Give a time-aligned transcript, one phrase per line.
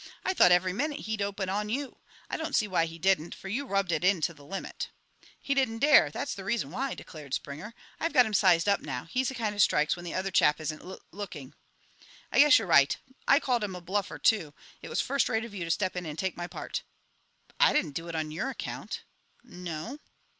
[0.25, 1.99] I thought every minute he'd open on you.
[2.27, 4.89] I don't see why he didn't, for you rubbed it in to the limit."
[5.39, 7.75] "He didn't dare, that's the reason why," declared Springer.
[7.99, 10.59] "I've got him sized up now; he's the kind that strikes when the other chap
[10.59, 11.53] isn't lul looking."
[12.31, 12.97] "I guess you're right.
[13.27, 14.55] I called him a bluffer, too.
[14.81, 16.81] It was first rate of you to step in and take my part."
[17.59, 19.03] "I didn't do it on your account."
[19.43, 19.99] "No?"